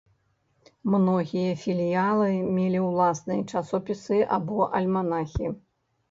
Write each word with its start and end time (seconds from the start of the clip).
Многія 0.93 1.51
філіялы 1.63 2.29
мелі 2.55 2.79
ўласныя 2.85 3.43
часопісы 3.59 4.17
або 4.39 4.57
альманахі. 4.79 5.51